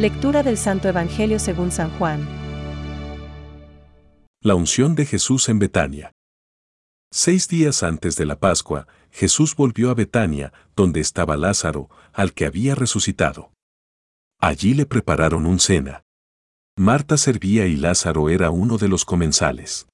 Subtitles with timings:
[0.00, 2.26] Lectura del Santo Evangelio según San Juan.
[4.42, 6.12] La unción de Jesús en Betania.
[7.12, 12.46] Seis días antes de la Pascua, Jesús volvió a Betania, donde estaba Lázaro, al que
[12.46, 13.52] había resucitado.
[14.40, 16.02] Allí le prepararon un cena.
[16.78, 19.86] Marta servía y Lázaro era uno de los comensales.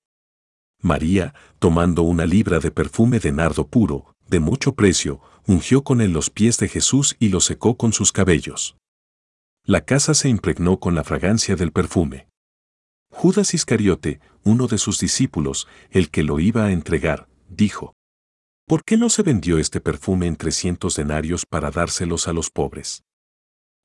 [0.81, 6.13] María, tomando una libra de perfume de nardo puro, de mucho precio, ungió con él
[6.13, 8.77] los pies de Jesús y los secó con sus cabellos.
[9.69, 12.29] La casa se impregnó con la fragancia del perfume.
[13.11, 17.93] Judas Iscariote, uno de sus discípulos, el que lo iba a entregar, dijo,
[18.69, 23.03] ¿Por qué no se vendió este perfume en trescientos denarios para dárselos a los pobres?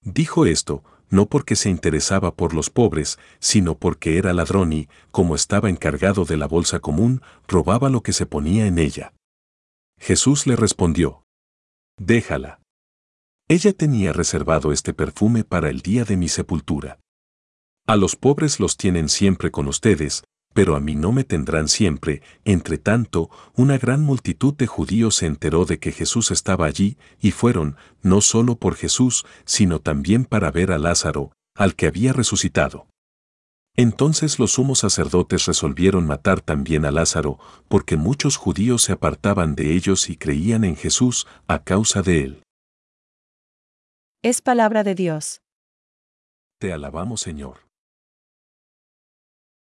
[0.04, 5.34] Dijo esto, no porque se interesaba por los pobres, sino porque era ladrón y, como
[5.34, 9.16] estaba encargado de la bolsa común, robaba lo que se ponía en ella.
[10.00, 11.24] Jesús le respondió,
[11.98, 12.61] Déjala.
[13.52, 17.02] Ella tenía reservado este perfume para el día de mi sepultura.
[17.86, 22.22] A los pobres los tienen siempre con ustedes, pero a mí no me tendrán siempre.
[22.46, 27.32] Entre tanto, una gran multitud de judíos se enteró de que Jesús estaba allí, y
[27.32, 32.88] fueron, no solo por Jesús, sino también para ver a Lázaro, al que había resucitado.
[33.76, 39.74] Entonces los sumos sacerdotes resolvieron matar también a Lázaro, porque muchos judíos se apartaban de
[39.74, 42.44] ellos y creían en Jesús a causa de él.
[44.24, 45.42] Es palabra de Dios.
[46.60, 47.68] Te alabamos, Señor.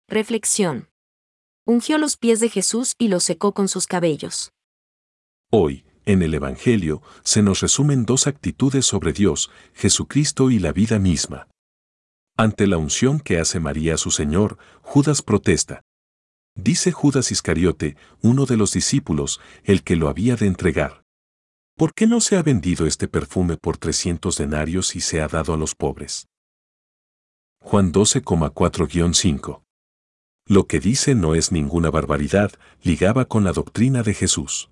[0.08, 0.88] Reflexión.
[1.64, 4.50] Ungió los pies de Jesús y los secó con sus cabellos.
[5.52, 10.98] Hoy, en el Evangelio, se nos resumen dos actitudes sobre Dios, Jesucristo y la vida
[10.98, 11.46] misma.
[12.36, 15.82] Ante la unción que hace María a su Señor, Judas protesta.
[16.56, 21.01] Dice Judas Iscariote, uno de los discípulos, el que lo había de entregar.
[21.76, 25.54] ¿Por qué no se ha vendido este perfume por 300 denarios y se ha dado
[25.54, 26.28] a los pobres?
[27.60, 29.62] Juan 12,4-5
[30.46, 32.52] lo que dice no es ninguna barbaridad,
[32.82, 34.70] ligaba con la doctrina de Jesús.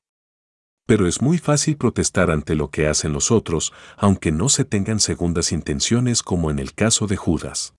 [0.87, 4.99] Pero es muy fácil protestar ante lo que hacen los otros, aunque no se tengan
[4.99, 7.75] segundas intenciones como en el caso de Judas.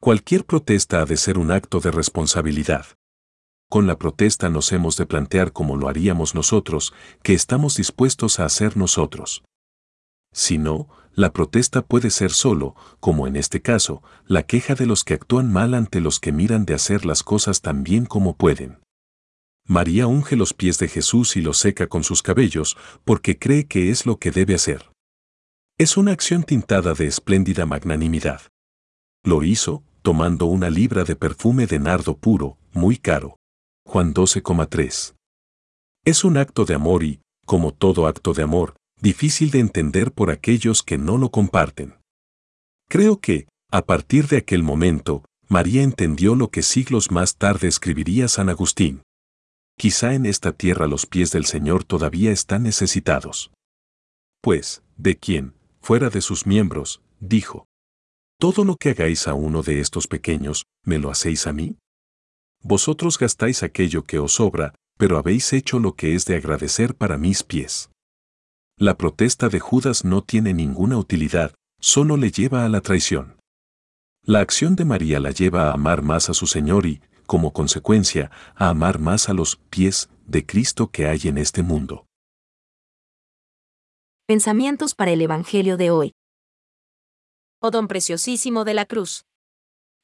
[0.00, 2.86] Cualquier protesta ha de ser un acto de responsabilidad.
[3.68, 8.44] Con la protesta nos hemos de plantear como lo haríamos nosotros, que estamos dispuestos a
[8.44, 9.42] hacer nosotros.
[10.32, 15.02] Si no, la protesta puede ser solo, como en este caso, la queja de los
[15.02, 18.78] que actúan mal ante los que miran de hacer las cosas tan bien como pueden.
[19.66, 23.90] María unge los pies de Jesús y los seca con sus cabellos porque cree que
[23.90, 24.92] es lo que debe hacer.
[25.76, 28.42] Es una acción tintada de espléndida magnanimidad.
[29.24, 33.36] Lo hizo, tomando una libra de perfume de nardo puro, muy caro.
[33.88, 35.14] Juan 12,3.
[36.04, 40.30] Es un acto de amor y, como todo acto de amor, difícil de entender por
[40.30, 41.94] aquellos que no lo comparten.
[42.88, 48.26] Creo que, a partir de aquel momento, María entendió lo que siglos más tarde escribiría
[48.26, 49.02] San Agustín.
[49.78, 53.52] Quizá en esta tierra los pies del Señor todavía están necesitados.
[54.42, 57.66] Pues, de quién, fuera de sus miembros, dijo,
[58.40, 61.76] Todo lo que hagáis a uno de estos pequeños, ¿me lo hacéis a mí?
[62.62, 67.18] Vosotros gastáis aquello que os sobra, pero habéis hecho lo que es de agradecer para
[67.18, 67.90] mis pies.
[68.78, 73.38] La protesta de Judas no tiene ninguna utilidad, solo le lleva a la traición.
[74.22, 78.30] La acción de María la lleva a amar más a su Señor y, como consecuencia,
[78.54, 82.06] a amar más a los pies de Cristo que hay en este mundo.
[84.26, 86.12] Pensamientos para el Evangelio de hoy.
[87.60, 89.24] Oh don preciosísimo de la cruz.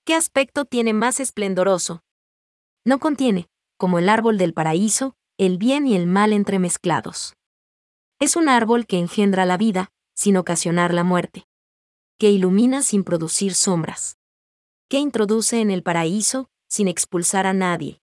[0.05, 2.03] ¿Qué aspecto tiene más esplendoroso?
[2.85, 7.35] No contiene, como el árbol del paraíso, el bien y el mal entremezclados.
[8.19, 11.47] Es un árbol que engendra la vida, sin ocasionar la muerte.
[12.19, 14.19] Que ilumina sin producir sombras.
[14.89, 18.01] Que introduce en el paraíso, sin expulsar a nadie.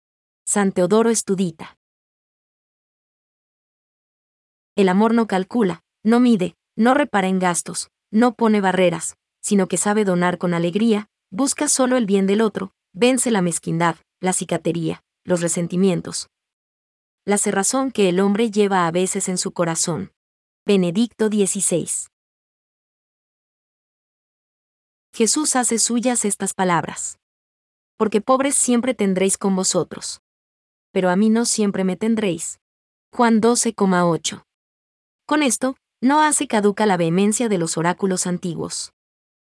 [0.46, 1.78] San Teodoro Estudita.
[4.76, 9.78] El amor no calcula, no mide, no repara en gastos, no pone barreras, sino que
[9.78, 15.04] sabe donar con alegría, busca solo el bien del otro, vence la mezquindad, la cicatería,
[15.24, 16.30] los resentimientos,
[17.28, 20.14] la cerrazón que el hombre lleva a veces en su corazón.
[20.66, 21.90] Benedicto XVI.
[25.14, 27.20] Jesús hace suyas estas palabras.
[27.98, 30.22] Porque pobres siempre tendréis con vosotros.
[30.94, 32.62] Pero a mí no siempre me tendréis.
[33.14, 34.46] Juan 12,8.
[35.26, 38.94] Con esto, no hace caduca la vehemencia de los oráculos antiguos.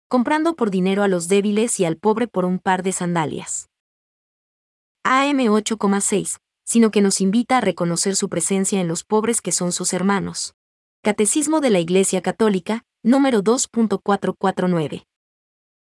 [0.08, 3.69] Comprando por dinero a los débiles y al pobre por un par de sandalias.
[5.12, 6.38] AM 8,6
[6.70, 10.54] sino que nos invita a reconocer su presencia en los pobres que son sus hermanos.
[11.02, 15.09] Catecismo de la Iglesia Católica, número 2.449.